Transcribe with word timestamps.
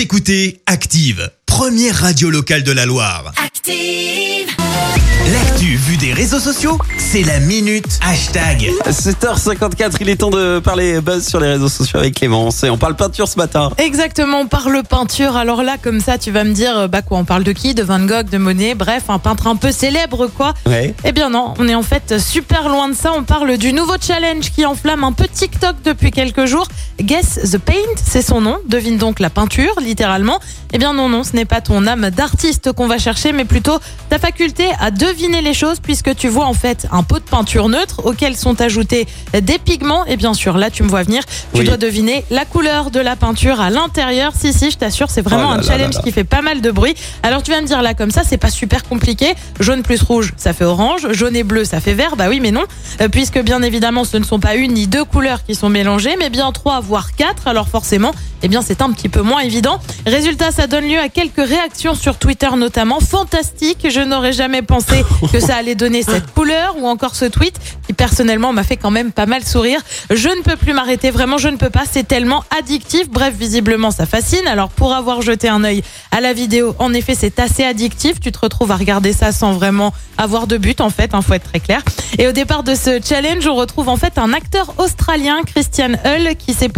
Vous 0.00 0.04
écoutez 0.04 0.62
Active, 0.64 1.30
première 1.44 1.94
radio 1.94 2.30
locale 2.30 2.62
de 2.62 2.72
la 2.72 2.86
Loire. 2.86 3.34
Active. 3.36 4.48
L'actu 5.30 5.76
vue 5.76 5.98
des 5.98 6.14
réseaux 6.14 6.40
sociaux, 6.40 6.78
c'est 6.96 7.22
la 7.22 7.38
minute 7.38 8.00
hashtag. 8.02 8.70
7h54, 8.86 9.98
il 10.00 10.08
est 10.08 10.16
temps 10.16 10.30
de 10.30 10.58
parler 10.58 11.02
buzz 11.02 11.28
sur 11.28 11.38
les 11.38 11.48
réseaux 11.48 11.68
sociaux 11.68 11.98
avec 11.98 12.14
Clémence. 12.14 12.64
Et 12.64 12.70
on 12.70 12.78
parle 12.78 12.96
peinture 12.96 13.28
ce 13.28 13.36
matin. 13.36 13.70
Exactement, 13.76 14.38
on 14.40 14.46
parle 14.46 14.82
peinture. 14.82 15.36
Alors 15.36 15.62
là, 15.62 15.76
comme 15.80 16.00
ça, 16.00 16.16
tu 16.16 16.30
vas 16.30 16.44
me 16.44 16.52
dire, 16.52 16.88
bah 16.88 17.02
quoi, 17.02 17.18
on 17.18 17.24
parle 17.24 17.44
de 17.44 17.52
qui 17.52 17.74
De 17.74 17.82
Van 17.82 18.00
Gogh, 18.00 18.30
de 18.30 18.38
Monet, 18.38 18.74
bref, 18.74 19.04
un 19.08 19.18
peintre 19.18 19.46
un 19.46 19.56
peu 19.56 19.70
célèbre, 19.70 20.28
quoi. 20.28 20.54
Ouais. 20.66 20.94
Eh 21.04 21.12
bien 21.12 21.28
non, 21.28 21.52
on 21.58 21.68
est 21.68 21.74
en 21.74 21.82
fait 21.82 22.18
super 22.18 22.70
loin 22.70 22.88
de 22.88 22.94
ça. 22.94 23.12
On 23.16 23.22
parle 23.22 23.58
du 23.58 23.74
nouveau 23.74 23.96
challenge 24.00 24.50
qui 24.50 24.64
enflamme 24.64 25.04
un 25.04 25.12
peu 25.12 25.28
TikTok 25.28 25.76
depuis 25.84 26.10
quelques 26.10 26.46
jours. 26.46 26.66
Guess 27.02 27.50
the 27.52 27.58
Paint, 27.58 27.74
c'est 28.04 28.22
son 28.22 28.40
nom. 28.40 28.58
Devine 28.66 28.98
donc 28.98 29.20
la 29.20 29.30
peinture, 29.30 29.74
littéralement. 29.80 30.38
Eh 30.72 30.78
bien 30.78 30.92
non, 30.92 31.08
non, 31.08 31.24
ce 31.24 31.34
n'est 31.34 31.44
pas 31.44 31.60
ton 31.60 31.86
âme 31.86 32.10
d'artiste 32.10 32.72
qu'on 32.72 32.86
va 32.86 32.98
chercher, 32.98 33.32
mais 33.32 33.44
plutôt 33.44 33.78
ta 34.08 34.18
faculté 34.18 34.66
à 34.80 34.90
deviner 34.90 35.40
les 35.40 35.54
choses, 35.54 35.80
puisque 35.80 36.14
tu 36.14 36.28
vois 36.28 36.44
en 36.46 36.52
fait 36.54 36.86
un 36.92 37.02
pot 37.02 37.18
de 37.18 37.24
peinture 37.24 37.68
neutre 37.68 38.02
auquel 38.04 38.36
sont 38.36 38.60
ajoutés 38.60 39.06
des 39.32 39.58
pigments. 39.58 40.04
Et 40.06 40.16
bien 40.16 40.34
sûr, 40.34 40.56
là, 40.58 40.70
tu 40.70 40.82
me 40.82 40.88
vois 40.88 41.02
venir. 41.02 41.24
Tu 41.54 41.60
Oui. 41.60 41.64
dois 41.66 41.76
deviner 41.76 42.24
la 42.30 42.44
couleur 42.44 42.90
de 42.90 43.00
la 43.00 43.16
peinture 43.16 43.60
à 43.60 43.70
l'intérieur. 43.70 44.32
Si, 44.38 44.52
si, 44.52 44.70
je 44.70 44.76
t'assure, 44.78 45.10
c'est 45.10 45.22
vraiment 45.22 45.48
Oh 45.48 45.50
là 45.50 45.54
un 45.54 45.56
là 45.58 45.62
challenge 45.62 45.94
là 45.94 46.02
qui 46.02 46.12
fait 46.12 46.24
pas 46.24 46.42
mal 46.42 46.60
de 46.60 46.70
bruit. 46.70 46.94
Alors 47.22 47.42
tu 47.42 47.50
vas 47.50 47.60
me 47.60 47.66
dire 47.66 47.82
là 47.82 47.94
comme 47.94 48.10
ça, 48.10 48.22
c'est 48.24 48.36
pas 48.38 48.50
super 48.50 48.84
compliqué. 48.84 49.34
Jaune 49.58 49.82
plus 49.82 50.02
rouge, 50.02 50.32
ça 50.36 50.52
fait 50.52 50.64
orange. 50.64 51.10
Jaune 51.12 51.34
et 51.36 51.42
bleu, 51.44 51.64
ça 51.64 51.80
fait 51.80 51.94
vert. 51.94 52.16
Bah 52.16 52.26
oui, 52.28 52.40
mais 52.40 52.50
non, 52.50 52.64
Euh, 53.00 53.08
puisque 53.08 53.38
bien 53.40 53.62
évidemment, 53.62 54.04
ce 54.04 54.16
ne 54.18 54.24
sont 54.24 54.38
pas 54.40 54.54
une 54.54 54.74
ni 54.74 54.86
deux 54.86 55.04
couleurs 55.04 55.44
qui 55.44 55.54
sont 55.54 55.68
mélangées, 55.68 56.16
mais 56.18 56.28
bien 56.30 56.52
trois 56.52 56.80
voire 56.90 57.14
quatre. 57.14 57.46
Alors 57.46 57.68
forcément, 57.68 58.10
eh 58.42 58.48
bien 58.48 58.62
c'est 58.62 58.82
un 58.82 58.90
petit 58.90 59.08
peu 59.08 59.22
moins 59.22 59.40
évident. 59.40 59.78
Résultat, 60.06 60.50
ça 60.50 60.66
donne 60.66 60.86
lieu 60.88 60.98
à 60.98 61.08
quelques 61.08 61.46
réactions 61.54 61.94
sur 61.94 62.18
Twitter 62.18 62.48
notamment. 62.56 62.98
Fantastique. 62.98 63.86
Je 63.88 64.00
n'aurais 64.00 64.32
jamais 64.32 64.62
pensé 64.62 65.04
que 65.32 65.38
ça 65.38 65.54
allait 65.54 65.76
donner 65.76 66.02
cette 66.02 66.34
couleur 66.34 66.74
ou 66.80 66.88
encore 66.88 67.14
ce 67.14 67.26
tweet 67.26 67.54
qui 67.86 67.92
personnellement 67.92 68.52
m'a 68.52 68.64
fait 68.64 68.76
quand 68.76 68.90
même 68.90 69.12
pas 69.12 69.26
mal 69.26 69.44
sourire. 69.44 69.80
Je 70.10 70.28
ne 70.28 70.42
peux 70.42 70.56
plus 70.56 70.72
m'arrêter, 70.72 71.12
vraiment 71.12 71.38
je 71.38 71.48
ne 71.48 71.56
peux 71.56 71.70
pas, 71.70 71.84
c'est 71.88 72.08
tellement 72.08 72.42
addictif. 72.58 73.08
Bref, 73.08 73.34
visiblement 73.38 73.92
ça 73.92 74.04
fascine. 74.04 74.46
Alors 74.48 74.70
pour 74.70 74.92
avoir 74.92 75.22
jeté 75.22 75.48
un 75.48 75.62
œil 75.62 75.84
à 76.10 76.20
la 76.20 76.32
vidéo, 76.32 76.74
en 76.80 76.92
effet 76.92 77.14
c'est 77.16 77.38
assez 77.38 77.62
addictif. 77.62 78.18
Tu 78.18 78.32
te 78.32 78.40
retrouves 78.40 78.72
à 78.72 78.76
regarder 78.76 79.12
ça 79.12 79.30
sans 79.30 79.52
vraiment 79.52 79.94
avoir 80.18 80.48
de 80.48 80.56
but 80.56 80.80
en 80.80 80.90
fait, 80.90 81.12
il 81.14 81.22
faut 81.22 81.34
être 81.34 81.48
très 81.50 81.60
clair. 81.60 81.82
Et 82.18 82.26
au 82.26 82.32
départ 82.32 82.64
de 82.64 82.74
ce 82.74 82.98
challenge, 83.00 83.46
on 83.46 83.54
retrouve 83.54 83.88
en 83.88 83.96
fait 83.96 84.18
un 84.18 84.32
acteur 84.32 84.74
australien, 84.78 85.42
Christian 85.46 85.92
Hull, 86.04 86.34
qui 86.36 86.52
s'est 86.52 86.68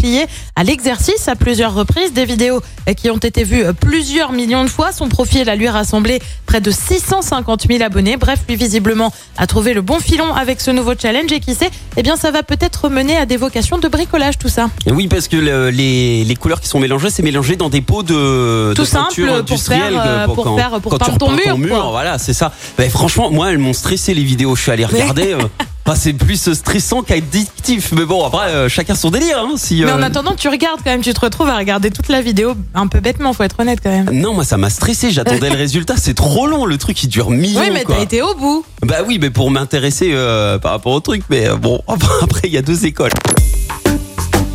à 0.57 0.65
l'exercice 0.65 1.29
à 1.29 1.37
plusieurs 1.37 1.75
reprises. 1.75 2.13
Des 2.13 2.25
vidéos 2.25 2.61
euh, 2.89 2.95
qui 2.95 3.11
ont 3.11 3.17
été 3.19 3.45
vues 3.45 3.65
euh, 3.65 3.73
plusieurs 3.73 4.33
millions 4.33 4.65
de 4.65 4.69
fois. 4.71 4.93
Son 4.93 5.09
profil 5.09 5.49
a 5.49 5.57
lui 5.57 5.69
rassemblé 5.69 6.21
près 6.47 6.61
de 6.61 6.71
650 6.71 7.67
000 7.69 7.83
abonnés. 7.83 8.17
Bref, 8.17 8.41
lui 8.49 8.57
visiblement 8.57 9.13
a 9.39 9.47
trouvé 9.47 9.75
le 9.75 9.83
bon 9.83 9.99
filon 10.01 10.35
avec 10.35 10.61
ce 10.61 10.71
nouveau 10.71 10.93
challenge 11.01 11.31
et 11.33 11.41
qui 11.41 11.55
sait, 11.55 11.71
eh 11.97 12.03
bien 12.03 12.17
ça 12.17 12.31
va 12.31 12.43
peut-être 12.43 12.89
mener 12.89 13.17
à 13.17 13.27
des 13.27 13.37
vocations 13.37 13.79
de 13.79 13.89
bricolage 13.89 14.39
tout 14.39 14.49
ça. 14.49 14.69
Oui, 14.87 15.09
parce 15.09 15.29
que 15.29 15.37
le- 15.37 15.71
les, 15.71 16.25
les 16.25 16.37
couleurs 16.37 16.61
qui 16.61 16.69
sont 16.69 16.81
mélangées, 16.81 17.11
c'est 17.11 17.23
mélangé 17.23 17.57
dans 17.57 17.69
des 17.69 17.81
pots 17.81 18.03
de, 18.03 18.73
Tout 18.75 18.83
de 18.83 18.87
simple, 18.87 19.25
pour 19.27 19.37
industrielle, 19.37 19.93
faire, 19.95 20.03
euh, 20.07 20.27
de- 20.27 20.33
pour 20.35 20.45
quand, 20.45 20.57
faire- 20.57 20.81
pour 20.81 20.93
quand 20.93 20.99
peindre 20.99 21.19
ton 21.19 21.27
repeins 21.29 21.57
mur, 21.57 21.69
quoi. 21.77 21.91
Voilà, 21.91 22.19
c'est 22.19 22.33
ça. 22.33 22.53
Ben, 22.77 22.91
franchement, 22.91 23.31
moi, 23.31 23.51
elles 23.51 23.59
m'ont 23.59 23.73
stressé 23.73 24.15
les 24.15 24.25
vidéos. 24.25 24.55
Je 24.57 24.63
suis 24.63 24.71
allé 24.73 24.85
regarder. 24.85 25.37
euh, 25.87 25.91
enfin, 25.91 25.99
c'est 26.01 26.13
plus 26.13 26.53
stressant 26.55 27.03
qu'addictif. 27.03 27.93
Mais 27.93 28.05
bon, 28.05 28.25
après, 28.25 28.49
euh, 28.49 28.69
chacun 28.69 28.95
son 28.95 29.11
délire. 29.11 29.39
Hein, 29.39 29.55
si, 29.57 29.83
Mais 29.85 29.91
euh, 29.91 29.97
en 29.97 30.03
attendant, 30.03 30.35
tu 30.35 30.49
regardes 30.49 30.81
quand 30.85 30.91
même, 30.91 31.03
tu 31.03 31.13
te 31.13 31.21
retrouves 31.21 31.49
à 31.49 31.57
regarder 31.57 31.91
toute 31.91 32.09
la 32.09 32.21
vidéo 32.21 32.55
un 32.75 32.87
peu 32.87 33.01
bêtement, 33.01 33.33
faut 33.33 33.43
être 33.43 33.61
honnête 33.61 33.81
quand 33.83 33.91
même. 33.91 34.11
Non, 34.13 34.35
moi 34.35 34.45
ça 34.45 34.57
m'a 34.57 34.71
stressé, 34.71 35.11
j'attendais 35.11 35.51
le 35.51 35.57
résultat, 35.57 35.95
c'est 35.97 36.15
trop 36.15 36.47
long, 36.47 36.67
le 36.67 36.79
truc 36.79 37.03
il 37.03 37.09
dure 37.09 37.31
millions 37.31 37.61
Oui, 37.61 37.71
mais 37.73 37.85
t'as 37.85 38.01
été 38.01 38.23
au 38.23 38.35
bout. 38.35 38.65
Bah 38.83 38.99
oui, 39.07 39.19
mais 39.21 39.31
pour 39.31 39.51
m'intéresser 39.51 40.11
euh, 40.13 40.59
par 40.59 40.73
rapport 40.73 40.93
au 40.93 41.01
truc, 41.01 41.23
mais 41.31 41.49
euh, 41.49 41.57
bon, 41.57 41.83
après 42.23 42.49
il 42.49 42.53
y 42.53 42.59
a 42.59 42.63
deux 42.63 42.87
écoles. 42.87 43.13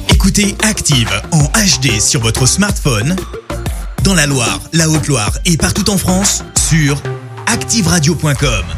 Écoutez 0.09 0.55
Active 0.63 1.09
en 1.31 1.43
HD 1.43 1.99
sur 1.99 2.21
votre 2.21 2.45
smartphone, 2.45 3.15
dans 4.03 4.13
la 4.13 4.25
Loire, 4.25 4.59
la 4.73 4.89
Haute-Loire 4.89 5.31
et 5.45 5.57
partout 5.57 5.89
en 5.89 5.97
France, 5.97 6.43
sur 6.69 7.01
activeradio.com. 7.47 8.76